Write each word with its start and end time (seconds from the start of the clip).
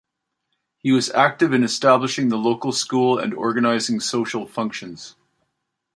He 0.79 0.91
was 0.91 1.11
active 1.11 1.53
in 1.53 1.63
establishing 1.63 2.29
the 2.29 2.35
local 2.39 2.71
school 2.71 3.19
and 3.19 3.35
organising 3.35 3.99
social 3.99 4.47
functions. 4.47 5.15